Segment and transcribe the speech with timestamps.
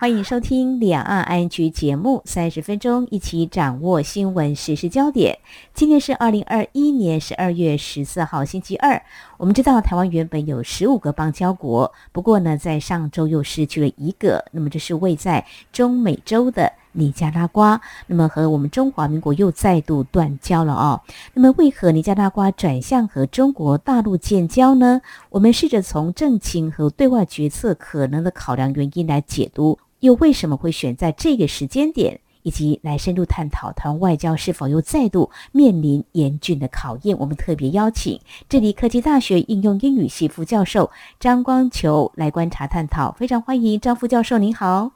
[0.00, 5.40] 欢迎收听两岸 ING 节目，三十分钟一起掌握新闻时事焦点。
[5.74, 9.02] 今天是二零二一年十二月十四号，星期二。
[9.38, 14.44] 我们知道台湾原本有十五个邦交国，不过呢，在上周又失去了一个。
[14.52, 21.02] 那么这是位在中美洲的尼加拉瓜，那么和我们中华民国又再度断交了哦。
[21.34, 25.00] 那么为何尼加拉瓜转向和中国大陆建交呢？
[25.30, 29.76] 我们试着从政情和对外决策可能的考量原因来解读。
[30.00, 37.18] 又为什么会选在这个时间点，以及来深入探讨台湾外交是否又再度面临严峻的考验？
[37.18, 43.12] 我们特别邀请智理科技大学应用英语系副教授张光球来观察探讨。
[43.12, 44.92] 非常欢迎张副教授，您好。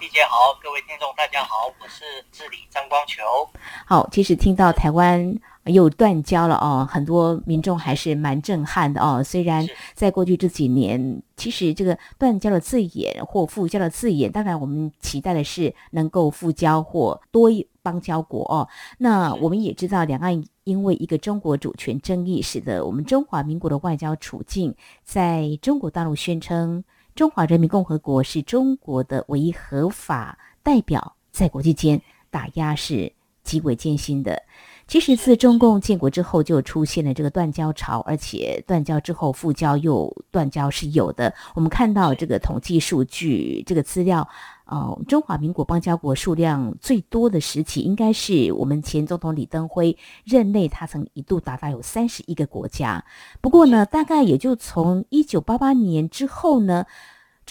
[0.00, 3.22] 丽姐好，各位听众大家好，我是智理张光球。
[3.84, 5.38] 好，其实听到台湾。
[5.64, 9.22] 又断交了哦，很多民众还是蛮震撼的哦。
[9.22, 18.68] 虽然在过去这几年，其实这个断交的字眼或复交的字眼，当然我们期待的是能够复交或多一邦交国哦。
[18.98, 24.74] 那我们也知道，两岸因为一个中国主权争议，使得我们中华民国的外交处境，
[25.04, 26.82] 在中国大陆宣称
[27.14, 33.12] 中华人民共和国是中国的唯一合法代表，在国际间打压是
[33.44, 34.42] 极为艰辛的。
[34.92, 41.32] 其实自中共建国之后，就出现了这个断交潮，而且断交之后复交又断交是有的。
[41.54, 44.28] 我们看到这个统计数据，这个资料，
[44.66, 53.02] 哦，中华民国邦交国数量最多的时期，应该是我们前总统李登辉任内，他曾一度达到有三十一个国家。
[53.40, 56.84] 不过呢，大概也就从一九八八年之后呢。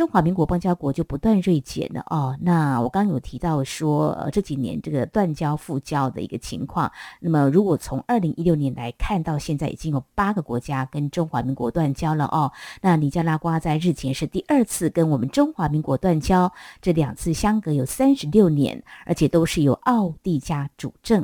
[0.02, 2.36] 中华民国邦交国就不断锐减了哦。
[2.42, 6.92] 那我刚刚有提到说，呃，这几年这个断交复交的一个情况。
[7.20, 12.52] 那么，如果从二零一六年来看到现在，已经有八个国家跟中华民国断交了哦。
[12.82, 16.52] 那尼加拉瓜在日前是第二次跟我们中华民国断交，
[16.82, 21.24] 这两次相隔有三十六年，而且都是由奥地加主政。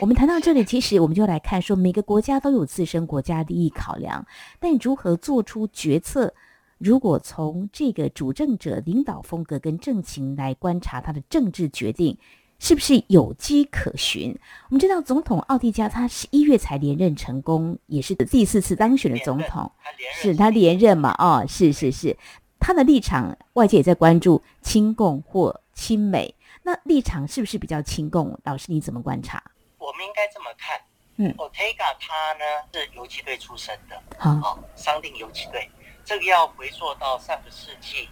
[0.00, 4.26] 我们谈到这里，其实我们就来看说，每个国家都有自身国家利益考量，
[4.58, 6.34] 但如何做出决策？
[6.80, 12.16] 如果从这个主政者领导风格跟政情来观察他的政治决定，
[12.58, 14.34] 是不是有迹可循？
[14.70, 19.70] 我们知道总统奥蒂加他十一月才连任成功，也是第四次当选的总统，
[20.14, 21.14] 是他连任嘛？
[21.18, 22.16] 哦，是是是，
[22.58, 28.40] 他的立场外界也在关注亲共或亲美，那立场是不是比较亲共？
[28.44, 29.42] 老师你怎么观察？
[29.76, 30.80] 我们应该这么看，
[31.16, 35.68] 嗯，奥蒂加他呢是游击队出身的，好，哦，商定游击队。
[36.04, 38.08] 这个要回溯到上个世纪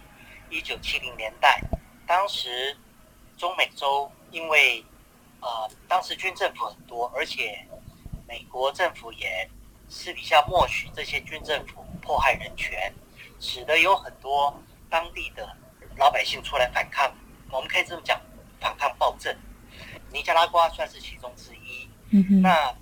[0.49, 1.61] 一九七零年代，
[2.07, 2.75] 当时
[3.37, 4.83] 中美洲因为
[5.41, 7.65] 呃当时军政府很多，而且
[8.27, 9.49] 美国政府也
[9.89, 12.93] 私底下默许这些军政府迫害人权，
[13.39, 14.53] 使得有很多
[14.89, 15.55] 当地的
[15.97, 17.13] 老百姓出来反抗。
[17.51, 18.19] 我们可以这么讲，
[18.59, 19.35] 反抗暴政。
[20.11, 21.89] 尼加拉瓜算是其中之一。
[22.11, 22.41] 嗯哼。
[22.41, 22.75] 那。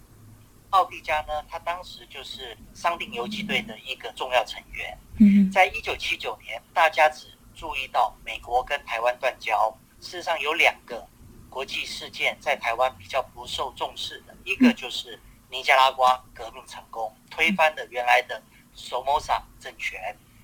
[0.72, 4.98] 奥蒂加呢，他当时就是商定游击队的一个重要成员。
[5.20, 9.76] 嗯，在一九七九年，大家只注意到美国跟台湾断交。
[10.00, 11.08] 事实上，有两个
[11.50, 15.20] 国际事件在台湾比较不受重视的，一个就是
[15.50, 18.42] 尼加拉瓜革命成功，推翻了原来的
[18.74, 20.00] 索摩萨政权；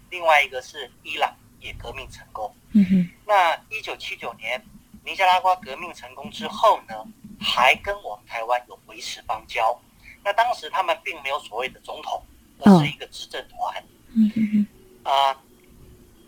[0.10, 2.56] 另外一个是伊朗也革命成功。
[2.72, 4.60] 嗯哼，那一九七九年
[5.04, 7.06] 尼加拉瓜革命成功之后呢，
[7.40, 9.80] 还跟我们台湾有维持邦交。
[10.24, 12.24] 那当时他们并没有所谓的总统，
[12.60, 13.84] 而是一个执政团。
[14.16, 14.68] 嗯嗯嗯。
[15.04, 15.36] 啊，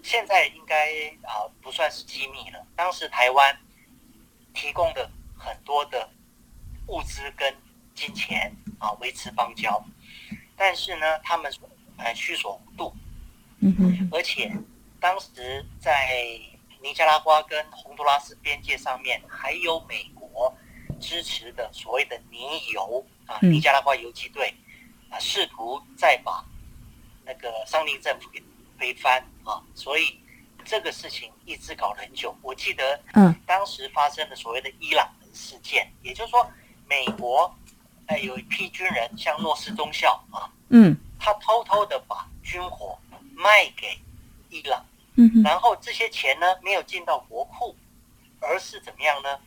[0.04, 0.92] 现在应该
[1.24, 2.66] 啊不算是机密了。
[2.76, 3.58] 当时台湾
[4.54, 6.10] 提供的很多的
[6.88, 7.56] 物资跟
[7.94, 9.84] 金钱啊维持邦交，
[10.58, 11.52] 但是呢，他们
[11.98, 12.94] 呃须索无度。
[13.59, 14.09] 嗯哼。
[14.12, 14.52] 而且
[15.00, 16.40] 当时在
[16.82, 20.53] 尼加拉瓜跟洪都拉斯边界上面，还有美国
[21.05, 22.40] 支持的所谓的尼
[22.73, 23.05] 油。
[23.28, 24.53] 啊，尼加拉瓜游击队
[25.09, 26.46] 啊，试图再把
[27.25, 28.40] 那个桑林政府给
[28.78, 30.19] 推翻啊，所以
[30.63, 32.35] 这个事情一直搞了很久。
[32.43, 36.47] 我记得，嗯，当时发生的所谓的伊朗人事件，也就是说，
[36.87, 37.52] 美国
[38.05, 42.96] 哎有一批军人像诺斯中校啊，嗯，他偷偷的把军火
[43.34, 43.97] 卖给
[44.52, 44.85] 伊朗，
[45.16, 47.75] 嗯，然后这些钱呢没有进到国库，
[48.40, 49.40] 而是怎么样呢？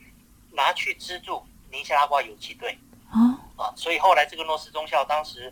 [0.51, 1.41] 拿去资助
[1.71, 2.77] 尼加拉瓜游击队。
[3.11, 5.51] 啊，所以后来这个诺斯中校当时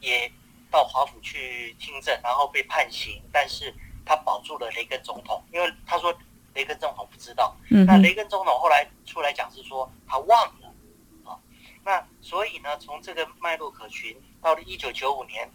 [0.00, 0.30] 也
[0.70, 3.74] 到华府去听证，然后被判刑，但是
[4.06, 6.16] 他保住了雷根总统，因为他说
[6.54, 7.56] 雷根总统不知道。
[7.70, 7.84] 嗯。
[7.84, 10.72] 那雷根总统后来出来讲是说他忘了
[11.24, 11.36] 啊。
[11.84, 15.50] 那所以呢，从这个脉络可循，到了一九九五年，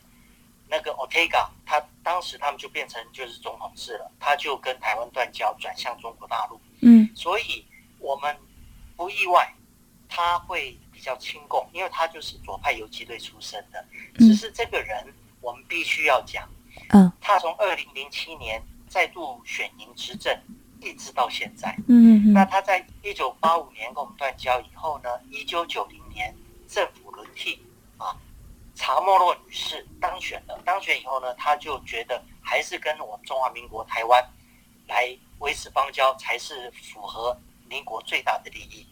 [0.68, 6.60] 那个 Ortega 他当时他们就变成就是总统制了，他就跟台湾断交，转向中国大陆。
[6.82, 7.10] 嗯。
[7.16, 7.66] 所以
[8.00, 8.38] 我们
[8.96, 9.52] 不意外，
[10.10, 10.78] 他会。
[10.98, 13.86] 比较亲共，因为他就是左派游击队出身的。
[14.18, 15.06] 只是这个人，
[15.42, 16.50] 我们必须要讲，
[16.90, 18.60] 嗯，他从二零零七年
[18.90, 20.36] 再度选赢执政，
[20.82, 21.78] 一直到现在。
[21.88, 26.36] 嗯，那他在一九八五年跟我们断交以后呢，一九九零年
[26.68, 27.64] 政府轮替
[27.98, 28.18] 啊，
[28.74, 30.60] 查莫洛女士当选了。
[30.66, 34.28] 当选以后呢，他就觉得还是跟我们中华民国台湾
[34.88, 37.40] 来维持邦交才是符合
[37.70, 38.84] 民国最大的利益。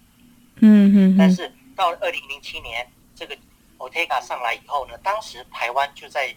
[0.61, 1.51] 嗯嗯，但是。
[1.75, 3.37] 到了二零零七年，这个
[3.77, 6.33] Ortega 上来以后呢，当时台湾就在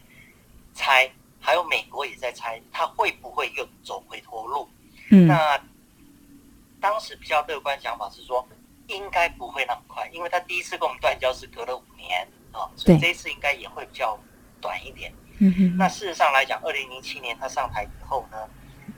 [0.75, 4.69] 猜，还有美国也在猜，他会不会又走回头路？
[5.13, 5.57] 嗯，那
[6.81, 8.45] 当时比较乐观想法是说，
[8.89, 14.19] 应该不会那么快，因为他第一次跟我们断交是隔了五年啊，所以这一次应该也会比较
[14.61, 15.15] 短一点。
[15.39, 15.77] 嗯哼。
[15.77, 18.37] 那事实上来讲，二零零七年他上台以后呢，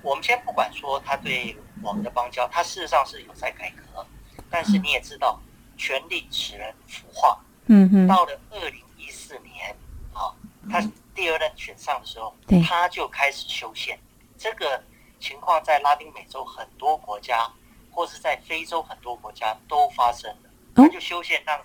[0.00, 4.06] 我们先不管说他对我们的邦交，他事实上是有在改革，
[4.50, 5.41] 但是你也知道。
[5.82, 7.41] 权力使人腐化。
[7.64, 8.06] 嗯哼。
[8.06, 9.75] 到了二零一四年，
[10.12, 10.29] 啊，
[10.70, 10.79] 他
[11.14, 13.99] 第二任选上的时候，对他就开始修宪。
[14.37, 14.85] 这个
[15.19, 17.50] 情况在拉丁美洲很多国家，
[17.91, 20.50] 或是在非洲很多国家都发生了。
[20.75, 21.58] 他就修宪让，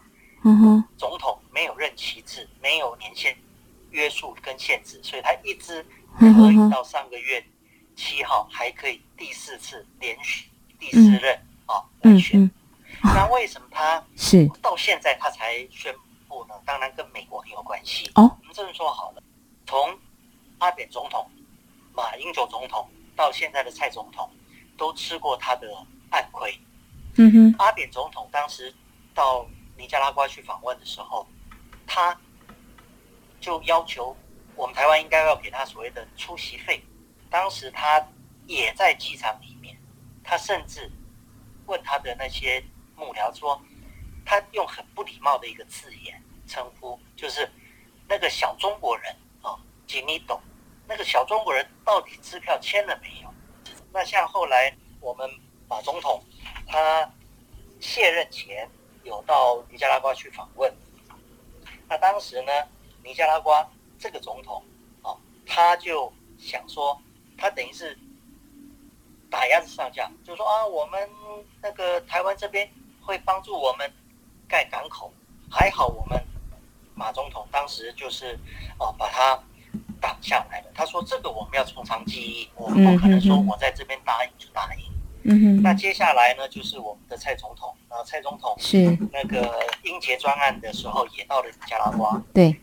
[0.97, 3.37] 总统没有任期制，没有年限
[3.91, 5.85] 约束跟限制，所以他一直
[6.17, 7.45] 可以到上个月
[7.97, 10.49] 七号还可以第四次连续
[10.79, 12.49] 第四任啊来选。
[13.13, 15.93] 那为什么他是到现在他才宣
[16.27, 16.55] 布呢？
[16.65, 18.09] 当然跟美国很有关系。
[18.15, 19.21] 哦，我们这么说好了，
[19.67, 19.97] 从
[20.57, 21.29] 阿扁总统、
[21.93, 24.29] 马英九总统到现在的蔡总统，
[24.77, 25.67] 都吃过他的
[26.09, 26.57] 暗亏。
[27.17, 28.73] 嗯哼，阿扁总统当时
[29.13, 29.45] 到
[29.77, 31.27] 尼加拉瓜去访问的时候，
[31.85, 32.17] 他
[33.39, 34.15] 就要求
[34.55, 36.83] 我们台湾应该要给他所谓的出席费。
[37.29, 38.05] 当时他
[38.47, 39.77] 也在机场里面，
[40.23, 40.91] 他甚至
[41.65, 42.63] 问他的那些。
[42.95, 43.61] 幕僚说，
[44.25, 47.49] 他用很不礼貌的一个字眼称呼，就是
[48.07, 49.55] 那个小中国人啊，
[49.85, 50.41] 请你懂，
[50.87, 53.33] 那个小中国人到底支票签了没有？
[53.91, 55.29] 那像后来我们
[55.67, 56.23] 马总统
[56.67, 57.09] 他
[57.79, 58.69] 卸任前
[59.03, 60.73] 有到尼加拉瓜去访问，
[61.87, 62.51] 那当时呢，
[63.03, 63.69] 尼加拉瓜
[63.99, 64.63] 这个总统
[65.01, 65.15] 啊，
[65.45, 66.99] 他就想说，
[67.37, 67.97] 他等于是
[69.29, 71.09] 打压子上架，就说啊，我们
[71.61, 72.67] 那个台湾这边。
[73.05, 73.91] 会帮助我们
[74.47, 75.13] 盖港口，
[75.49, 76.19] 还好我们
[76.95, 78.37] 马总统当时就是
[78.79, 79.39] 哦把他
[80.01, 80.67] 挡下来了。
[80.73, 84.83] 他说：“这个我们要从长计议，我们不可能说我在这边答应就答应。”
[85.23, 85.61] 嗯哼。
[85.61, 92.21] 那接下来呢，就是我们的蔡总统啊，蔡总统是那个英杰专案的时候也到了加拉瓜。
[92.33, 92.59] 对，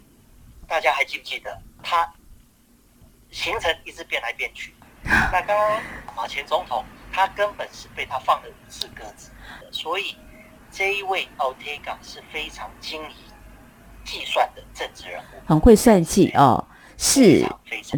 [0.66, 2.12] 大家还记不记得他
[3.30, 4.74] 行程一直变来变去？
[5.04, 5.82] 那刚刚
[6.16, 9.30] 马前总统他根本是被他放了五次鸽子，
[9.70, 10.16] 所以。
[10.72, 13.12] 这一位奥特港是非常精于
[14.04, 16.64] 计算的政治人物，很会算计哦。
[17.04, 17.44] 是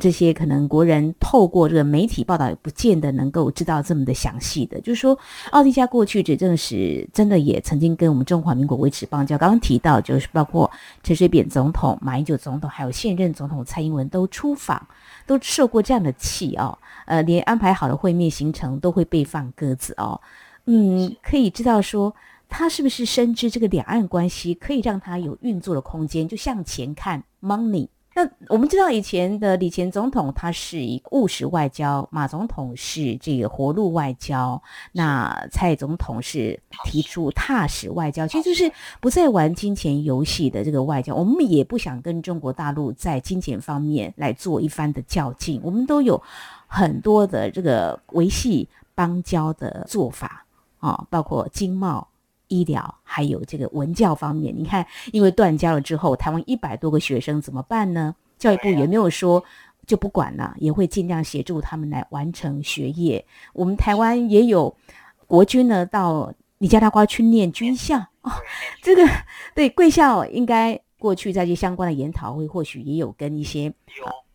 [0.01, 4.81] 这些可能国人透过这个媒体报道也不见得能够知道这么的详细的。
[4.81, 5.19] 就是说，
[5.51, 9.37] 奥特加过去执政时，真的也曾经跟我们中华民国维持邦交。
[9.37, 10.71] 刚刚提到，就是包括
[11.03, 14.87] 陈水扁总统、马英九总统，还有现任总统蔡英文都出访，
[15.27, 16.79] 都受过这样的气哦。
[17.05, 20.19] 呃，连安排好的会面行程都会被放鸽子哦。
[20.65, 22.15] 嗯，可以知道说。
[22.57, 27.89] 他是不是深知这个两岸关系可以让他有运作的空间，就向前看 money？
[28.15, 38.71] 那我们知道以前的李前总统他是以务实外交，马总统是这个活路外交，那蔡总统是提出踏实外交，其实就是
[39.01, 41.13] 不再玩金钱游戏的这个外交。
[41.13, 46.23] 我们也不想跟中国大陆在金钱方面来做一番的较劲，我们都有
[46.69, 50.47] 很多的这个维系邦交的做法
[50.79, 52.07] 啊，包括经贸。
[52.49, 58.15] 医疗还有这个文教方面，你看，因为断交了之后，台湾一百多个学生怎么办呢？
[58.39, 59.43] 教育部也没有说
[59.87, 63.25] 就不管了，也会尽量协助他们来完成学业。
[63.53, 64.77] 我们台湾也有
[65.27, 68.31] 国军呢，到尼加拉瓜去念军校哦。
[68.83, 69.09] 这个
[69.55, 73.73] 对贵校应该过去在这相关的研讨会，或许也有跟一些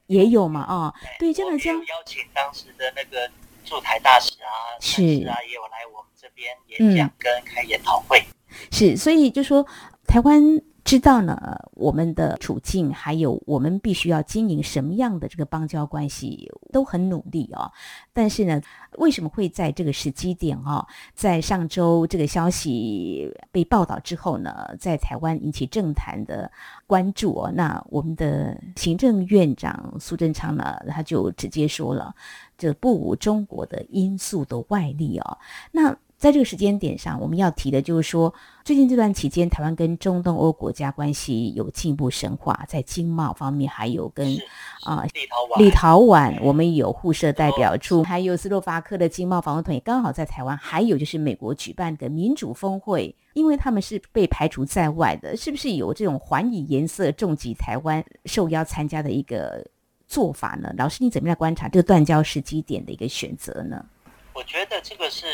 [0.08, 0.94] 也有嘛啊、哦。
[1.20, 3.30] 对，这样这样邀请当时的那个
[3.64, 4.50] 驻台大使啊，
[4.80, 6.00] 是啊，也有来我。
[6.00, 6.09] 这
[6.40, 9.66] 边演讲跟开研讨会、嗯、是，所以就说
[10.08, 10.42] 台湾
[10.86, 17.72] 知道呢我们的处境，还有我们必须要经营什么样的这个邦交关系，都很努力哦。
[18.12, 18.60] 但是呢，
[18.98, 26.52] 为什么会在这个时机点哦，在上周这个消息被报道之后呢，在台湾引起政坛的
[26.88, 27.52] 关注哦？
[27.54, 32.16] 那我们的行政院长苏贞昌呢，他就直接说了，
[32.58, 35.38] 这不无中国的因素的外力哦。
[35.72, 38.32] 那在这个时间点上，我们要提的就是说，
[38.66, 44.38] 最近这段期间，台湾跟中东欧国家关系有进一步深化，在经贸方面，还有跟
[44.84, 59.66] 啊立陶宛，立陶宛我们有互设代表处，还有斯洛伐克的经贸访问团也刚好在台湾，还有就是美国举办的民主峰会，因为他们是被排除在外的，是不是有这种还以颜色重击台湾受邀参加的一个
[60.06, 60.70] 做法呢？
[60.78, 63.86] 老师，你怎么样观察这个断交时机点的一个选择呢？
[64.34, 65.26] 我觉得这个是。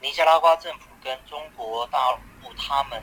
[0.00, 2.12] 尼加拉瓜政府跟中国大
[2.42, 3.02] 陆他们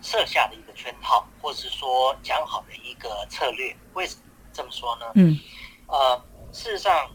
[0.00, 4.22] 设下的一个圈套，或是说讲好的一个策略，为什么
[4.52, 5.06] 这么说呢？
[5.14, 5.38] 嗯，
[5.86, 6.16] 呃，
[6.52, 7.08] 事实上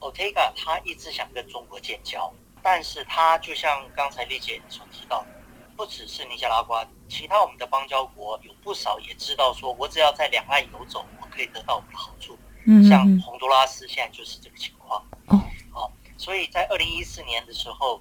[0.00, 5.28] ，Ortega 他一直想跟中国建交，但是他就像刚才丽姐所提到的，
[5.76, 12.38] 不只是尼加拉瓜，其他我们的邦交国有不少也知道说，我只要在两岸游走，我可以得到我的好处。
[12.64, 15.04] 嗯，像洪都拉斯现在就是这个情况。
[15.26, 15.38] 哦，
[15.70, 18.00] 好，所以在二零一四年的时候。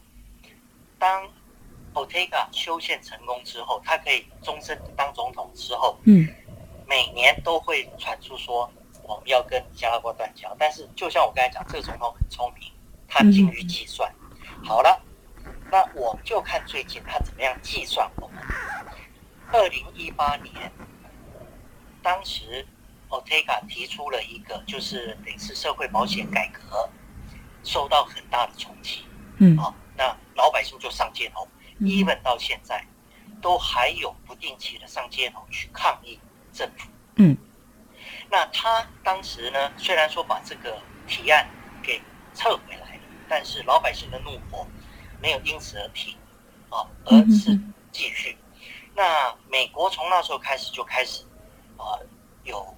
[1.01, 1.27] 当
[1.96, 6.29] Ortega 修宪成功之后，他可以终身当总统之后，嗯，
[6.88, 10.55] 每年都会传出说我们要跟尼加拉瓜断交。
[10.60, 12.72] 但是就像我刚才讲，这个总统很聪明，
[13.08, 14.13] 他精于计算。
[14.63, 15.01] 好了，
[15.72, 18.38] 那我们就看最近他怎么样计算我们。
[19.51, 20.72] 二零一八年，
[22.03, 22.63] 当时
[23.10, 26.88] Ortega 提出了一个，就是等于是社会保险改革，
[27.63, 29.03] 受到很大的冲击。
[29.39, 29.74] 嗯，好。
[30.01, 31.48] 那老百姓就上街头
[31.81, 32.84] ，even 到现在，
[33.39, 36.20] 都还有不定期的上街头去抗议
[36.51, 36.89] 政府。
[37.17, 37.38] 嗯，
[38.27, 41.48] 那他当时呢，虽然说把这个提案
[41.84, 42.01] 给
[42.34, 44.65] 撤回来了，但是老百姓的怒火
[45.22, 46.17] 没有因此而停，
[46.72, 47.55] 啊，而是
[47.91, 48.36] 继续。
[48.96, 51.24] 那美国从那时候开始就开始
[51.77, 51.93] 啊，
[52.43, 52.75] 有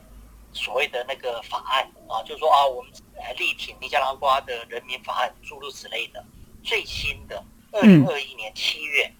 [0.51, 6.22] 所谓的那个法案啊，就是说啊，我们来力挺尼加拉瓜的人民法案，诸如此类的。
[6.63, 9.12] 最新的二零二一年七月，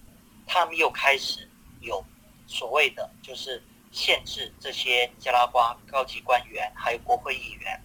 [0.46, 1.48] 他们又开始
[1.80, 2.02] 有
[2.46, 7.80] 所谓的，就是限制这些尼加拉瓜高级官员还有国会议员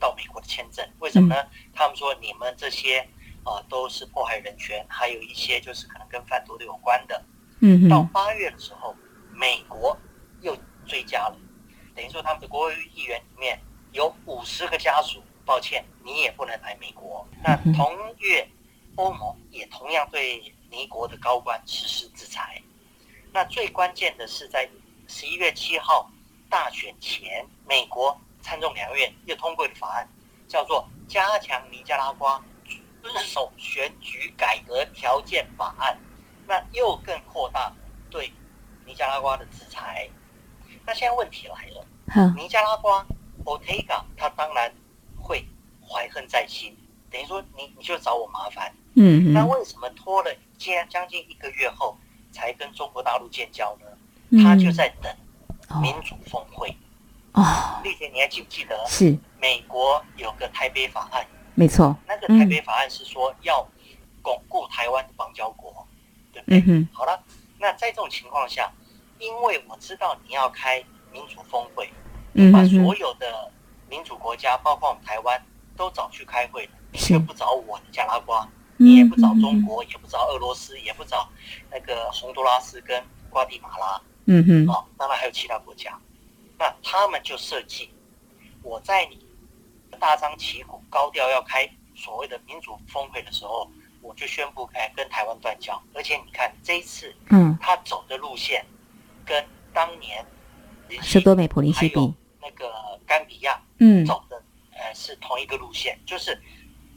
[0.00, 0.86] 到美国的签证。
[0.98, 1.46] 为什么呢？
[1.74, 3.06] 他们说你们这些
[3.44, 7.22] 啊都是迫害人权，还有一些就是可能跟贩毒的有关的。
[7.60, 8.96] 嗯，到八月的时候，
[9.30, 9.96] 美国
[10.40, 11.36] 又追加了，
[11.94, 13.60] 等于说他们的国会议员里面
[13.92, 17.28] 有五十个家属，抱歉，你也不能来美国。
[17.44, 18.48] 那同月。
[18.96, 22.60] 欧盟也同样对尼国的高官实施制裁。
[23.32, 24.68] 那最关键的是，在
[25.08, 26.10] 十一月七号
[26.50, 30.08] 大选前，美国参众两院又通过的法案，
[30.46, 32.42] 叫做《加强尼加拉瓜
[33.02, 35.96] 遵守选举改革条件法案》。
[36.46, 37.72] 那又更扩大
[38.10, 38.30] 对
[38.84, 40.08] 尼加拉瓜的制裁。
[40.84, 43.06] 那现在问题来了，尼加拉瓜
[43.44, 44.74] Ortega 他当然
[45.16, 45.46] 会
[45.88, 46.76] 怀恨在心，
[47.10, 48.74] 等于说你你就找我麻烦。
[48.94, 51.96] 嗯，那为什么拖了将将近一个月后
[52.30, 53.86] 才跟中国大陆建交呢？
[54.30, 55.14] 嗯、他就在等
[55.80, 56.76] 民主峰会。
[57.32, 58.84] 哦，丽姐，你还记不记得？
[58.86, 61.96] 是美国有个台北法案，没错。
[62.06, 63.66] 那个台北法案是说要
[64.20, 65.86] 巩固台湾的邦交国，嗯、
[66.32, 66.58] 对不对？
[66.58, 66.88] 嗯哼。
[66.92, 67.18] 好了，
[67.58, 68.70] 那在这种情况下，
[69.18, 71.90] 因为我知道你要开民主峰会，
[72.34, 73.50] 嗯，把所有的
[73.88, 75.42] 民主国家，包括我们台湾，
[75.74, 78.46] 都找去开会，你却不找我尼加拉瓜。
[78.82, 81.28] 你也不找中国，也不找俄罗斯，也不找
[81.70, 85.96] 那个洪都拉斯跟瓜地马拉，嗯哼，啊，当然还有其他国家。
[86.58, 87.90] 那他们就设计，
[88.62, 89.24] 我在你
[89.98, 93.70] 大张旗鼓、高调要开所谓的民主峰会的时候，
[94.00, 95.80] 我就宣布开跟台湾断交。
[95.94, 98.64] 而且你看这一次，嗯，他走的路线
[99.24, 100.24] 跟当年
[101.00, 102.72] 是多美普林西比那个
[103.06, 106.40] 甘比亚，嗯，走的呃是同一个路线，就是。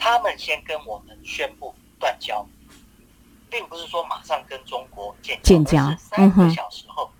[0.05, 2.45] 他们先跟我们宣布断交，
[3.49, 7.11] 并不是说马上跟中国建交，建交，三个小时后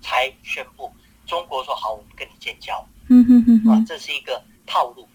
[0.00, 0.90] 才宣布。
[1.26, 2.82] 中国说好，我们跟你建交。
[3.10, 5.06] 嗯哼哼哼，啊，这是一个套路，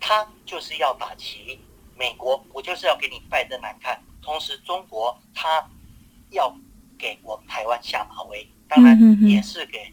[0.00, 1.60] 他就是要打击
[1.98, 4.02] 美国，我就是要给你拜登难看。
[4.22, 5.62] 同时，中国他
[6.30, 6.50] 要
[6.98, 8.98] 给我们台湾下马威，当然
[9.28, 9.92] 也是给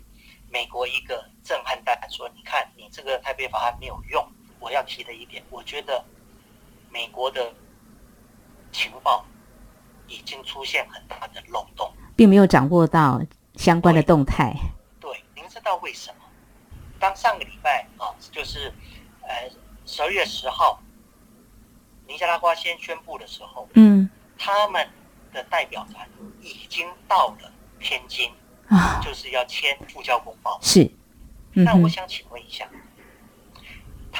[0.50, 4.26] 美国一个震撼弹，说你看你这个台北法案没有用。
[4.62, 6.02] 我要提的一点，我觉得。
[6.92, 7.54] 美国的
[8.72, 9.26] 情报
[10.08, 13.22] 已经出现很大的漏洞，并没有掌握到
[13.56, 14.54] 相关的动态。
[15.00, 16.26] 对，您知道为什么？
[17.00, 18.74] 当上个礼拜啊，就是
[19.22, 19.50] 呃
[19.86, 20.82] 十二月十号，
[22.08, 24.88] 尼加拉瓜先宣布的时候，嗯，他们
[25.32, 26.10] 的代表团
[26.42, 28.32] 已经到了天津
[28.68, 30.60] 啊，就是要签复交公报。
[30.62, 30.84] 是，
[31.54, 32.70] 嗯、那我想请问一下，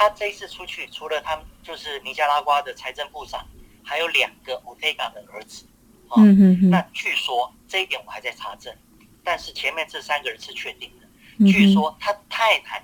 [0.00, 3.46] 他这一次出去，除了他们就是尼加拉瓜的财政部长，
[3.84, 5.66] 还有两个 Ortega 的儿子，
[6.08, 8.74] 啊、嗯哼哼，那据说这一点我还在查证，
[9.22, 11.06] 但是前面这三个人是确定的。
[11.46, 12.78] 据说他太太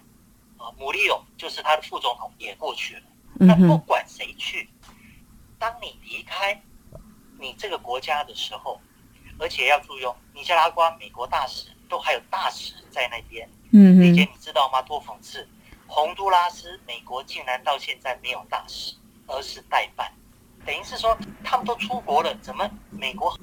[0.59, 3.03] 啊，穆利欧就是他的副总统也过去了。
[3.33, 4.69] 那不管谁去，
[5.59, 6.63] 当你离开
[7.41, 8.79] 你这个国家的时候，
[9.39, 13.49] 而且要注意哦，尼加拉瓜美国大使都还有大使在那边。
[13.73, 14.83] 嗯，丽姐你知道吗？
[14.83, 15.49] 多讽刺，
[15.87, 18.95] 洪都拉斯美国竟然到现在没有大使，
[19.27, 20.13] 而是代办，
[20.65, 23.39] 等于是说他们都出国了，怎么美国好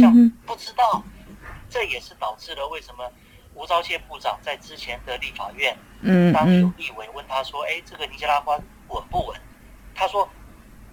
[0.00, 1.02] 像不知道？
[1.70, 3.04] 这也是导致了为什么？
[3.54, 8.56] 吴钊燮部长在之前的立法院，嗯，当有立委问他说：“哎，这个尼加拉瓜
[8.88, 9.40] 稳不稳？”
[9.96, 10.28] 他说：“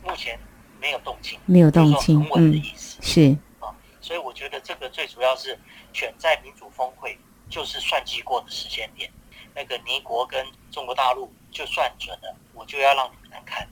[0.04, 0.40] 目前
[0.82, 3.70] 没有动静，没有动静，很稳的意思。”是啊，
[4.02, 5.56] 所以我觉得这个最主要是
[5.94, 7.16] 选在民主峰会，
[7.52, 9.12] 就是算计过的时间点。
[9.56, 13.66] 那个尼国跟中国大陆就算准了，我就要让你们来看。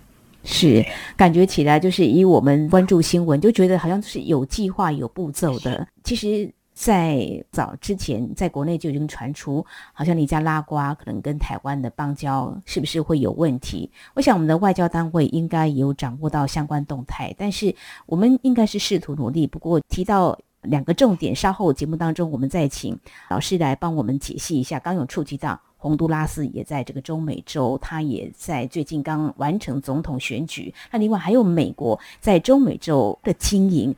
[0.44, 0.84] 是，
[1.18, 5.88] 感觉起来就是以我们关注新闻，就觉得好像是有计划、有步骤的。
[6.04, 6.52] 其实。
[6.76, 9.64] 在早之前，在国内就已经传出，
[9.94, 13.92] 好像尼加拉瓜可能跟台湾的邦交是不是会有问题？
[14.16, 17.74] 我想我们的外交单位应该有掌握到相关动态，但是
[18.08, 19.46] 我们应该是试图努力。
[19.46, 23.00] 不过提到两个重点，稍后节目当中我们再请
[23.30, 24.80] 老师来帮我们解析一下。
[24.80, 30.74] 刚有触及到洪都拉斯也在这个中美洲，他也在最近刚完成总统选举。
[30.90, 33.94] 那另外还有美国在中美洲的经营。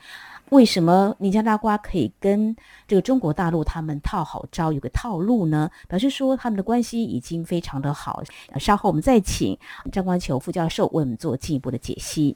[0.49, 2.55] 为什么尼加拉瓜可以跟
[2.87, 5.69] 这个中国大陆他们套好招，有个套路呢？
[5.87, 8.23] 表示说他们的关系已经非常的好。
[8.59, 9.55] 稍后我们再请
[9.91, 12.35] 张光球副教授为我们做进一步的解析。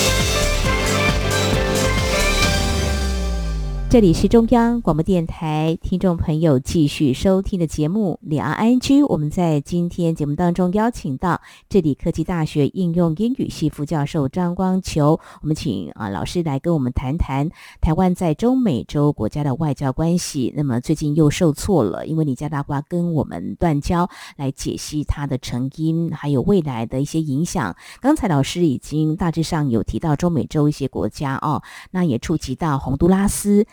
[3.91, 9.01] 这里是中央广播电台听众朋友继续收听的节目《两岸 ING》。
[9.05, 17.49] 我们在今天节目当中邀请到这里科技大学应用英语系副教授张光球，我们请啊老师来跟我们谈谈
[17.81, 20.53] 台湾在中美洲国家的外交关系。
[20.55, 27.75] 那么最近又受挫了，因为尼加大瓜跟我们断交，来解析它的成因，还有未来的一些影响。
[27.99, 33.65] 刚才老师已经大致上有提到中美洲一些国家哦，那也触及到洪都拉斯。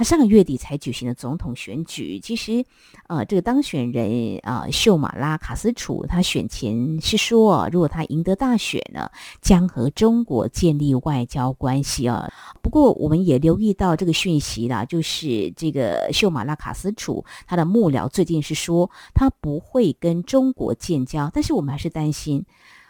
[0.00, 2.64] 他上个月底才举行的总统选举，其实，
[3.06, 9.10] 呃，这个当选人啊，秀马拉卡斯楚，他选前是说，如果他赢得大选呢，
[9.42, 12.32] 将和中国建立外交关系啊。
[12.62, 22.46] 不过，我们也留意到这个讯息啦，就是这个秀马拉卡斯楚他的幕僚最近是说，他不会跟中国建交，但是我们还是担心，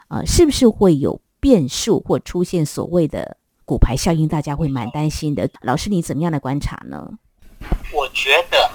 [0.07, 3.39] 呃，是不是会有变数或出现所谓的。
[3.71, 5.49] 骨牌效应，大家会蛮担心的。
[5.61, 7.09] 老师，你怎么样的观察呢？
[7.93, 8.69] 我觉得，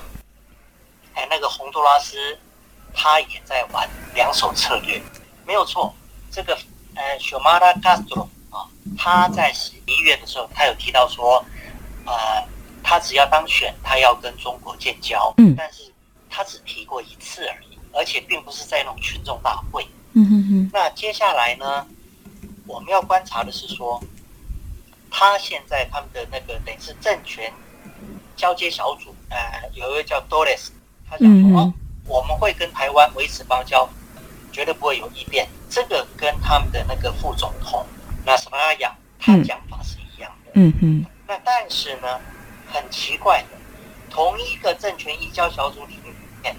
[1.13, 2.15] 哎，那个洪都拉斯
[2.93, 5.01] 他也在玩两手策略，
[5.45, 5.93] 没有错。
[6.31, 6.57] 这个
[6.93, 8.63] 呃，修马拉卡斯特啊，
[8.97, 11.43] 他在十一月的时候，他有提到说，
[12.05, 12.13] 呃，
[12.81, 15.33] 他只要当选，他要跟中国建交。
[15.35, 15.91] 嗯，但是
[16.29, 19.85] 他只提过一次而已，而且并不是在那种群众大会。
[20.13, 20.69] 嗯哼哼。
[20.71, 21.85] 那接下来呢，
[22.65, 24.01] 我们要观察的是说。
[25.17, 27.49] 他现在他们的那个等于是政权
[28.35, 29.37] 交接小组，呃，
[29.73, 30.71] 有一位叫 Torres，
[31.09, 31.73] 他讲说哦，
[32.05, 33.87] 我们会跟台湾维持邦交，
[34.51, 35.47] 绝对不会有异变。
[35.69, 37.85] 这个跟他们的那个副总统
[38.25, 40.51] 那什么亚，他讲法是一样的。
[40.55, 41.05] 嗯嗯。
[41.25, 42.19] 那但是呢，
[42.67, 43.57] 很奇怪的，
[44.09, 45.97] 同一个政权移交小组里
[46.43, 46.53] 面，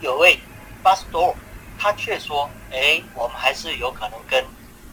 [0.00, 0.40] 有位
[0.82, 1.34] Pastor，
[1.78, 4.42] 他却说，哎，我们还是有可能跟。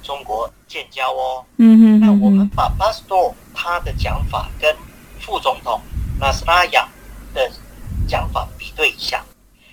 [0.05, 4.75] 中国建交哦，嗯哼，那我们把巴斯多他的讲法跟
[5.19, 5.79] 副总统
[6.19, 6.89] 纳斯拉雅
[7.31, 7.51] 的
[8.07, 9.23] 讲法比对一下。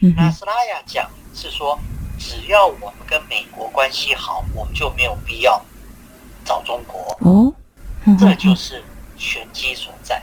[0.00, 1.78] 嗯，纳斯拉雅讲是说，
[2.18, 5.64] 只要我们跟美国关系好，我们就没有必要
[6.44, 7.16] 找中国。
[7.20, 7.50] 哦，
[8.18, 8.84] 这就是
[9.16, 10.22] 玄机所在。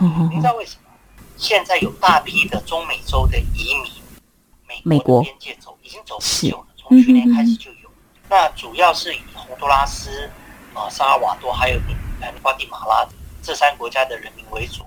[0.00, 0.90] 您知道为什么？
[1.36, 7.88] 现在有大批的中美洲的移民，美国边界走已经走很久了，从去年开始就有。
[8.28, 9.20] 那主要是以
[9.56, 10.30] 洪都拉斯、
[10.74, 11.80] 啊、萨尔瓦多还有
[12.20, 13.08] 呃瓜地马拉
[13.42, 14.84] 这三国家的人民为主。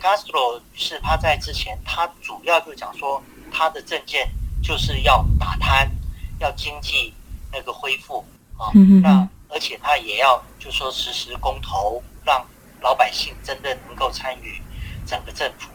[0.00, 4.30] Castro 是他在之前，他主要就讲说他的政见
[4.62, 5.90] 就是要打贪，
[6.38, 7.14] 要经济
[7.50, 8.24] 那个恢复
[8.58, 8.70] 啊。
[8.74, 12.46] 嗯、那而且他也要就说实施公投，让
[12.80, 14.60] 老百姓真的能够参与
[15.06, 15.70] 整个政府。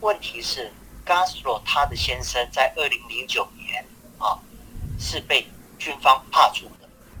[0.00, 0.72] 问题是
[1.04, 3.84] ，，Castro 他的先生在二零零九年
[4.18, 4.38] 啊
[5.00, 5.44] 是被
[5.78, 6.75] 军方罢黜的。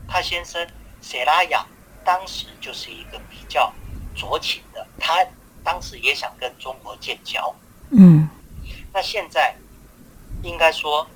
[0.08, 0.66] 他先生
[1.00, 1.66] 塞拉亚
[2.04, 3.72] 当时就是一个比较
[4.16, 5.24] 酌情的，他
[5.64, 7.54] 当时也想跟中国建交。
[7.90, 8.28] 嗯，
[8.92, 9.54] 那现在
[10.42, 11.06] 应该说，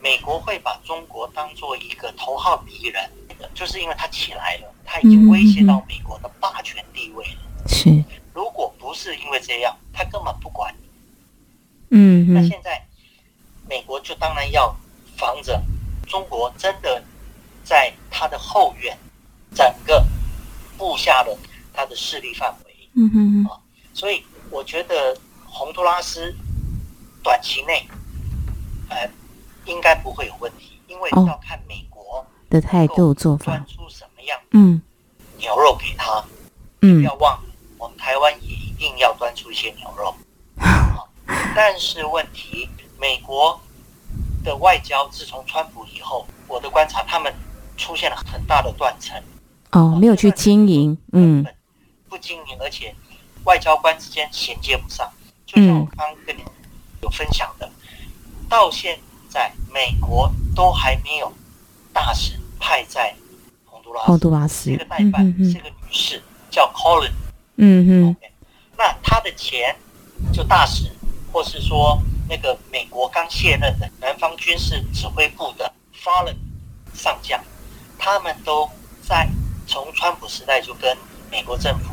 [0.00, 3.10] 美国会把中国当做一个头号敌人，
[3.54, 7.40] 就是因为他起来了，他已经威胁到美国的霸权地位了。
[7.68, 10.88] 是，如果不是因为这样，他根本不管你。
[11.90, 12.86] 嗯，那现在
[13.68, 14.74] 美国就当然要
[15.16, 15.62] 防着
[16.06, 17.02] 中国真的
[17.64, 18.94] 在他的后院
[19.54, 20.06] 整个
[20.76, 21.34] 布下了
[21.72, 22.90] 他的势力范围。
[22.92, 23.56] 嗯哼，啊，
[23.94, 26.34] 所以我觉得洪都拉斯
[27.22, 27.88] 短期内
[28.90, 29.08] 呃
[29.64, 34.82] 应该不会有问题，因为要看美国的态度做法，端出什么样嗯
[35.38, 36.22] 牛肉给他。
[36.82, 40.14] 嗯，不要忘了，我们台湾也一定要端出一些牛肉。
[41.56, 43.58] 但是问题，美国
[44.44, 47.32] 的外交自从川普以后，我的观察，他们
[47.80, 49.20] 出现了很大的断层。
[49.72, 51.44] 哦，没有去经营，嗯，
[52.08, 52.94] 不经营，而且
[53.44, 55.10] 外交官之间衔接不上。
[55.46, 56.42] 就像我刚刚跟你
[57.02, 57.68] 有分享的，
[58.48, 61.32] 到现在美国都还没有
[61.92, 63.14] 大使派在
[63.64, 64.06] 洪都拉斯。
[64.06, 67.12] 洪都拉斯，这个代办是个女士，叫 Collins。
[67.56, 68.16] 嗯哼。
[68.76, 69.74] 那他的钱
[70.32, 70.90] 就大使。
[71.32, 71.96] 或是说，
[72.28, 76.34] 那个美国刚卸任的南方军事指挥部的 Fallon
[76.92, 77.40] 上将，
[78.00, 78.68] 他们都
[79.06, 79.28] 在
[79.66, 80.96] 从川普时代就跟
[81.30, 81.92] 美国政府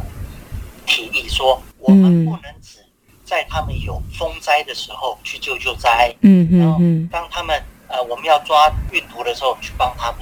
[0.86, 2.80] 提议说，我们不能只
[3.26, 6.80] 在他们有风灾的时候去救救灾，嗯嗯，然后
[7.12, 10.22] 当他们呃我们要抓运毒的时候去帮他们。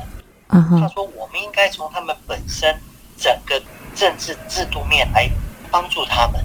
[0.50, 2.76] 他说，我们应该从他们本身
[3.17, 3.62] 整个
[3.95, 5.30] 政治制度面来
[5.69, 6.43] 帮助他们，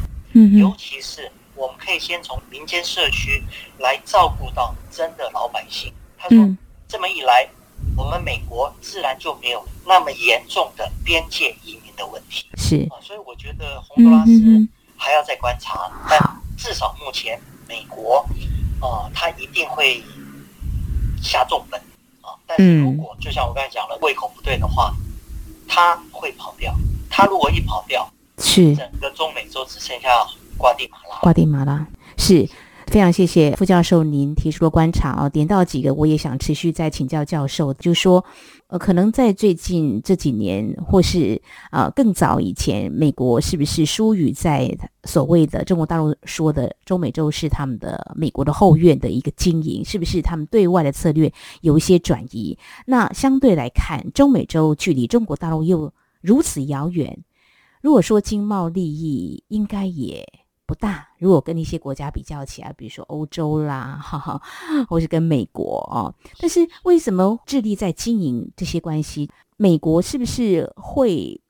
[0.58, 1.30] 尤其是。
[1.56, 3.44] 我们可以先从民间社区
[3.78, 5.92] 来照顾到真的老百姓。
[6.16, 6.38] 他说，
[6.88, 7.46] 这么一来，
[7.96, 12.46] 我们美国自然就没有那么严重的边界移民的问题。
[12.56, 16.18] 是啊，所以我觉得洪都拉斯还要再观察，但
[16.56, 18.24] 至少目前美国
[18.80, 20.02] 啊，他一定会
[21.22, 21.80] 下重本
[22.22, 22.34] 啊。
[22.46, 24.94] 但是如果就像我刚才讲了，胃口不对的话，
[25.68, 26.74] 他会跑掉。
[27.08, 30.08] 他如果一跑掉，是整个中美洲只剩下。
[30.60, 31.86] 瓜地马拉，瓜地马拉
[32.18, 32.46] 是
[32.90, 38.24] 非常谢谢副教授您提出的观察啊，点到几个，我也想持续再请教教授，就说，
[38.66, 52.58] 呃，可能在最近这几年，或是、呃、更早以前，美国是不是疏于在所谓的中国大陆说的中美洲是他们的美国的后院的一个经营，是不是他们对外的策略有一些转移？
[52.86, 57.16] 那相对来看，中美洲距离中国大陆又如此遥远，
[57.82, 60.28] 如果说经贸利益，应该也。
[60.70, 64.40] 不大，如果跟一些国家比较起来，比如说欧洲啦，哈哈，
[64.88, 69.28] 或是跟美国哦，但是为什么致力在经营这些关系？
[69.56, 71.40] 美国是不是会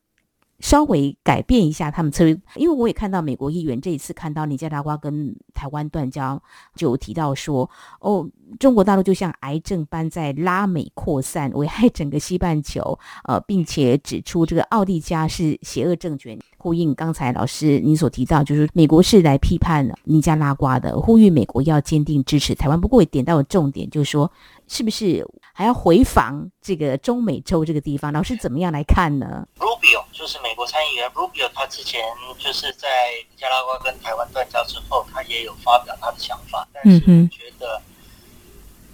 [0.59, 2.35] 稍微改变一下他们策略？
[2.55, 6.43] 因为我也看到美国议员这一次看到尼加拉瓜跟台湾断交，
[6.75, 7.69] 就提到说，
[8.01, 8.27] 哦，
[8.59, 16.39] 中国大陆就像癌症般在拉美扩散，危害整个西半球，呃，并且指出这个奥利加是邪恶政权。
[16.61, 22.79] 呼应刚才老师您所提到，就是美国是来批判尼加拉瓜的，呼吁美国要坚定支持台湾。
[22.79, 24.31] 不过也点到了重点，就是说，
[24.69, 28.13] 是不是还要回防这个中美洲这个地方？
[28.13, 32.03] 老师怎么样来看呢？Rubio 就是美国参议员 Rubio，他之前
[32.39, 32.89] 就是在
[33.31, 37.81] 尼加拉瓜跟台湾断交之后，他也有发表他的想法，但是我觉得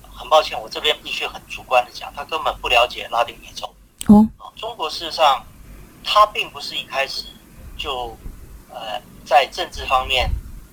[0.09, 3.69] 很抱歉，我这边必须很主观的讲，他根本不了解拉丁美洲。
[4.07, 4.25] 哦，
[4.55, 5.45] 中国事实上，
[6.05, 7.25] 他并不是一开始。
[7.77, 8.17] 就，
[8.71, 10.31] 呃，在政治方面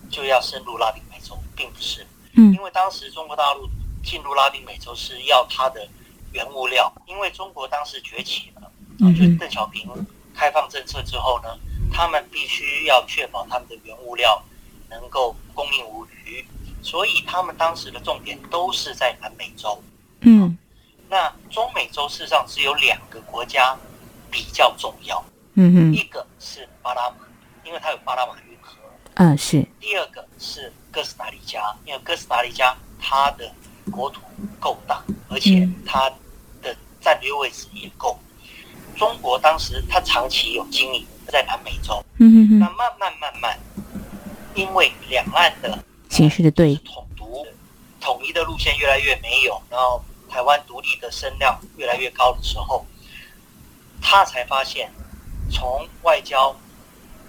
[0.09, 3.69] 就要深入拉丁美洲，并不是，嗯，因为当时中国大陆
[4.03, 5.87] 进入拉丁美洲是要它的
[6.31, 9.87] 原物料，因为中国当时崛起了，啊，就邓小平
[10.33, 11.57] 开放政策之后呢，
[11.91, 14.41] 他们必须要确保他们的原物料
[14.89, 16.45] 能够供应无余，
[16.81, 19.81] 所以他们当时的重点都是在南美洲，
[20.21, 20.57] 嗯，
[21.09, 23.77] 那中美洲事实上只有两个国家
[24.31, 25.23] 比较重要。
[25.55, 27.17] 嗯哼，一个是巴拿马，
[27.63, 28.73] 因为它有巴拿马运河。
[29.15, 29.63] 嗯，是。
[29.79, 33.51] 第二个是哥斯达黎加，因为哥斯达黎加它的
[33.91, 34.21] 国土
[34.59, 36.09] 够大，而且它
[36.61, 38.17] 的战略位置也够。
[38.97, 42.03] 中国当时它长期有经营在南美洲。
[42.17, 42.59] 嗯哼哼。
[42.59, 43.59] 那慢慢慢慢，
[44.55, 47.45] 因为两岸的形势的对统独
[47.99, 52.85] 统一的路线越来越没有，然后台湾独立的声量越来越高的时候，
[54.01, 54.91] 他才发现
[55.53, 56.53] 从外交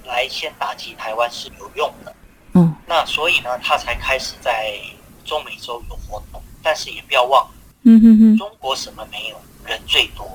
[0.05, 2.17] 来先打击台湾是有用的。
[2.55, 4.81] 嗯，那所以呢，他才开始在
[5.25, 6.43] 中美洲有活动。
[6.67, 7.51] 但是也不要忘了，
[7.83, 10.27] 嗯哼哼，中国什么没有，人最多。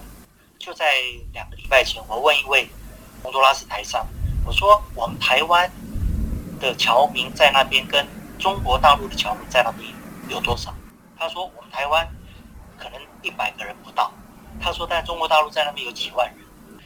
[0.59, 0.85] 就在
[1.33, 2.69] 两个礼拜前，我问一位
[3.23, 4.05] 洪都拉斯台上，
[4.45, 5.67] 我说我们台湾
[6.59, 8.05] 的侨民在那边跟
[8.37, 9.91] 中国大陆的侨民在那边
[10.29, 10.71] 有多少？
[11.17, 12.07] 他说我们台湾
[12.77, 14.11] 可能一百个人不到。
[14.61, 16.31] 他说但中国大陆在那边有几万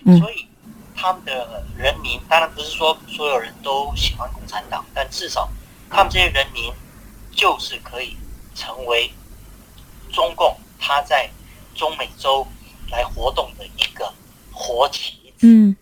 [0.05, 0.47] 人，所以
[1.03, 5.49] 他们的人民当然不是说所有人都喜欢共产党，但至少
[5.89, 6.73] 他们这些人民
[7.29, 8.15] 就是可以
[8.55, 9.11] 成为。
[10.13, 11.27] 中共他在
[11.73, 12.45] 中美洲
[12.91, 14.13] 来活动的一个
[14.51, 15.47] 活棋子。
[15.47, 15.75] 嗯，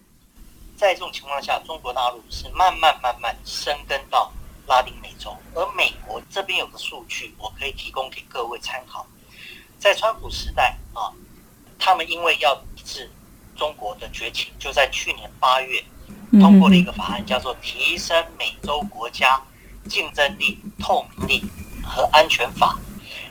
[0.78, 4.32] 在这种情况下，中国大陆是慢慢慢慢生根到
[4.68, 9.06] 拉丁美洲，而美国这边有个数据，我可以提供给各位参考。
[9.78, 11.12] 在川普时代啊，
[11.78, 13.12] 他们因为要抵制
[13.62, 15.84] 中国的崛起，就在去年八月
[16.40, 19.40] 通过了一个法案，叫做《提升美洲国家
[19.88, 21.46] 竞争力、透明力
[21.86, 22.76] 和安全法》。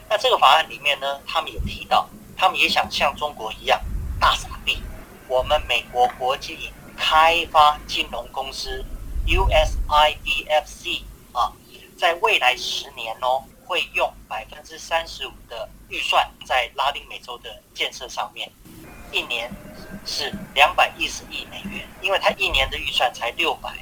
[0.09, 3.81] 那这个法案里面呢，他们有提到，他们也想像中国一样
[4.21, 4.81] 大傻逼。
[5.27, 8.85] 我们美国国际开发金融公司
[9.27, 11.51] USIDFC 啊，
[11.99, 18.49] 在未来十年哦，会用百分之三十五的预算在拉丁美洲的建设上面，
[19.11, 19.51] 一年
[20.05, 23.77] 是两百一十亿美元，因为它一年的预算才六百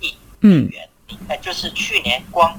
[0.00, 0.88] 亿美元，
[1.28, 2.58] 哎，就是去年光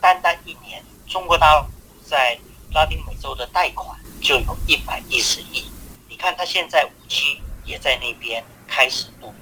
[0.00, 1.66] 单单一年，中国大陆
[2.04, 2.38] 在
[2.72, 5.64] 拉丁美洲的贷款就有一百一十亿，
[6.08, 9.34] 你看他现在武器也在那边开始布。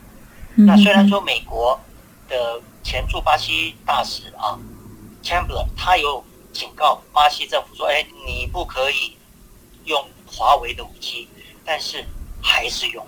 [0.55, 1.79] 那虽然说美国
[2.29, 4.59] 的前驻巴西大使啊
[5.23, 9.17] ，Chamberlain 他有警告巴西政府说：“哎，你不可以
[9.85, 11.29] 用华为的武器。”
[11.65, 12.05] 但是
[12.41, 13.07] 还是用，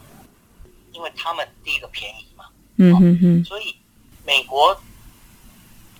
[0.92, 2.44] 因为他们第一个便宜嘛。
[2.76, 3.44] 嗯嗯嗯。
[3.44, 3.76] 所以
[4.24, 4.78] 美国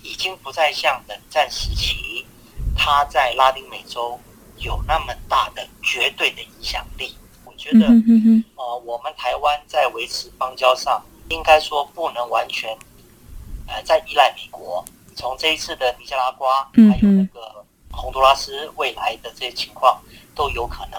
[0.02, 2.26] 已经不再像冷战时期。
[2.82, 4.18] 他在拉丁美洲
[4.56, 7.14] 有那么大的绝对的影响力，
[7.44, 7.86] 我觉得，
[8.56, 12.70] 呃，我们台湾在维持邦交上，应该说不能完全，
[13.66, 14.82] 呃，在依赖美国。
[15.14, 20.00] 从这一次的尼加拉瓜，还有那个洪都拉斯未来的这些情况，
[20.34, 20.98] 都有可能。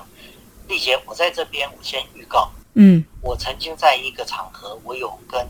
[0.72, 5.46] 丽姐，我在这边，我先预告，嗯，我曾经在一个场合，我有跟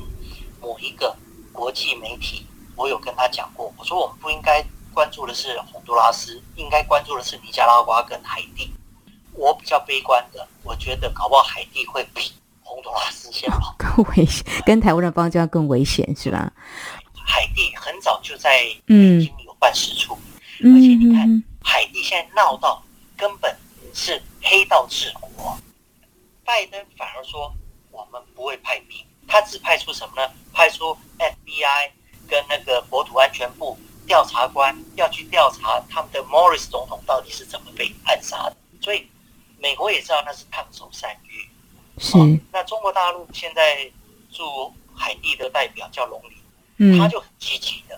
[0.60, 1.16] 某一个
[1.54, 4.66] 国际媒体，我有跟他讲过，我说我们不应该。
[4.94, 8.70] 关注的是洪都拉斯，应该关注的是尼加拉瓜跟海地。
[9.32, 16.52] 我比较悲观的，我觉得搞不好海地会比洪都拉斯先跑，更危险，跟台湾的邦交更危险，是吧？
[17.16, 20.20] 海地很早就在北京有办事处，
[20.60, 22.84] 嗯、而且你看、嗯、海地现在闹到
[23.16, 23.56] 根本
[23.94, 25.58] 是黑道治国，
[26.44, 27.54] 拜登反而说
[27.92, 30.34] 我们不会派兵，他只派出什么呢？
[30.54, 31.92] 派出 FBI
[32.28, 33.78] 跟那个国土安全部。
[34.08, 39.08] 调查官要去调查他们的 Morris 总统到底是怎么被暗杀的，所以
[39.58, 41.48] 美国也知道那是烫手山芋。
[41.98, 42.38] 是、哦。
[42.52, 43.90] 那中国大陆现在
[44.30, 46.38] 驻海地的代表叫龙林，
[46.78, 47.98] 嗯，他就很积极的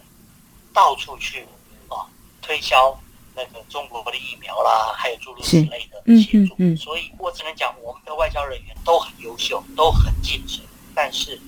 [0.71, 1.43] 到处去
[1.87, 2.05] 啊、哦、
[2.43, 2.95] 推销
[3.35, 6.53] 那个中国的疫苗啦，还有诸如此类的协助。
[6.55, 10.61] 嗯嗯嗯、所以我只能讲，我们的外交人员都很优秀，都很尽职，
[10.93, 11.39] 但是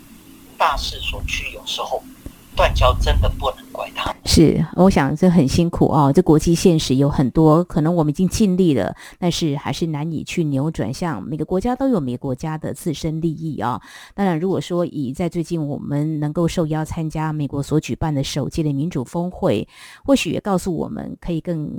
[0.57, 2.03] 大势所趋，有时候。
[2.55, 6.11] 断交真的不能怪他，是，我想这很辛苦哦。
[6.13, 10.93] 这国际现实有很多，可能我们已经尽力了，但是还是难以去扭转。
[10.93, 13.81] 像每个国家都有每个国家的自身利益啊、哦。
[14.13, 19.67] 当然，如果说以在最近我们能够受邀参加美国所举办的首届的民主峰会，
[20.05, 21.69] 或许也告诉我们可以更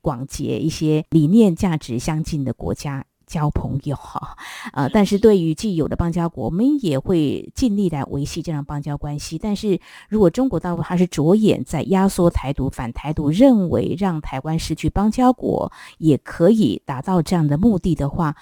[0.00, 3.04] 广结一些理念价值相近的国家。
[3.32, 4.36] 交朋友哈，
[4.74, 9.38] 呃，但是对于既有的邦交国，我们也会尽力来维系这样邦交关系。
[9.38, 18.36] 但是如果中国大陆它是着眼在压缩台独、反台独，认为让台湾失去邦交国也可以达到这样的目的的话，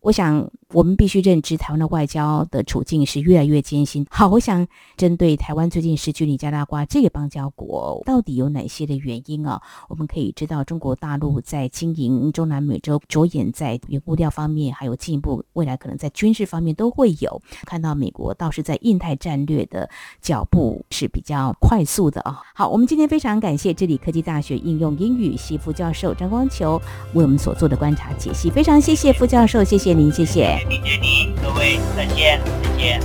[0.00, 4.06] 我想，我们必须认知台湾的外交的处境是越来越艰辛。
[4.10, 9.60] 好，我想针对台湾最近失去尼加拉瓜这个邦交国，到底有哪些的原因啊？
[9.88, 17.40] 我们可以知道，中国大陆在经营中南美洲，着眼在原物料方面，还有进一步未来可能在军事方面都会有。
[17.66, 19.88] 看到美国倒是在印太战略的
[20.20, 22.40] 脚步是比较快速的啊。
[22.54, 26.80] 好，我们今天非常感谢致理科技大学应用英语系副教授张光球
[27.14, 29.90] 为我们所做的观察解析，非常谢谢副教授，谢谢。
[29.90, 30.80] 您谢，谢谢。
[30.84, 33.00] 谢您，各位，再见，再见。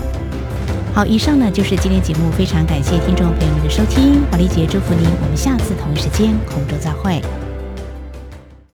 [0.94, 7.22] 好，以上呢就是今天节目，非常感谢听众朋友们的收听，黄丽杰祝福您，我们下次同一时间空中再会。